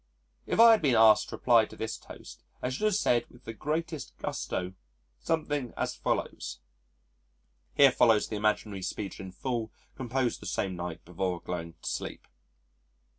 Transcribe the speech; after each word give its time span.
If 0.47 0.59
I 0.59 0.71
had 0.71 0.81
been 0.81 0.95
asked 0.95 1.29
to 1.29 1.35
reply 1.35 1.65
to 1.65 1.75
this 1.75 1.95
toast 1.95 2.41
I 2.59 2.71
should 2.71 2.85
have 2.85 2.95
said 2.95 3.27
with 3.29 3.43
the 3.43 3.53
greatest 3.53 4.17
gusto, 4.17 4.73
something 5.19 5.75
as 5.77 5.93
follows, 5.95 6.59
[Here 7.75 7.91
follows 7.91 8.27
the 8.27 8.35
imaginary 8.35 8.81
speech 8.81 9.19
in 9.19 9.31
full, 9.31 9.71
composed 9.95 10.39
the 10.39 10.47
same 10.47 10.75
night 10.75 11.05
before 11.05 11.39
going 11.39 11.75
to 11.83 11.87
sleep. 11.87 12.25